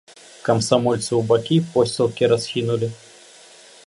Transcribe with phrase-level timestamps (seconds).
[0.47, 2.87] Камсамольцы ў бакі посцілкі расхінулі.